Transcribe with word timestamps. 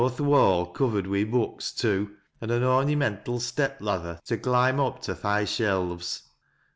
Aw 0.03 0.09
th' 0.09 0.19
wall 0.19 0.65
covered 0.65 1.05
wi' 1.05 1.23
books 1.23 1.71
too, 1.71 2.15
an' 2.41 2.49
a 2.49 2.59
ornymental 2.67 3.39
step 3.39 3.79
lather 3.79 4.19
tc 4.25 4.41
olimb 4.41 4.83
up 4.83 4.99
to 5.03 5.13
th' 5.13 5.21
high 5.21 5.45
shelves. 5.45 6.23